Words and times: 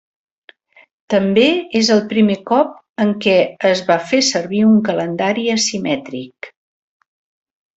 També 1.13 1.43
és 1.79 1.91
el 1.97 2.01
primer 2.13 2.37
cop 2.51 2.71
en 3.05 3.13
què 3.27 3.37
es 3.73 3.83
va 3.91 3.99
fer 4.13 4.23
servir 4.31 4.63
un 4.71 4.83
calendari 4.89 5.47
asimètric. 5.61 6.53